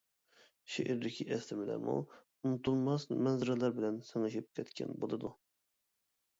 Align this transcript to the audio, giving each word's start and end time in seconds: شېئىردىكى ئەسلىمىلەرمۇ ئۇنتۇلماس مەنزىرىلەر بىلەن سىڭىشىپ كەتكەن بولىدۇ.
شېئىردىكى 0.75 1.27
ئەسلىمىلەرمۇ 1.35 1.97
ئۇنتۇلماس 2.15 3.07
مەنزىرىلەر 3.13 3.79
بىلەن 3.79 4.03
سىڭىشىپ 4.11 4.51
كەتكەن 4.61 5.01
بولىدۇ. 5.07 5.35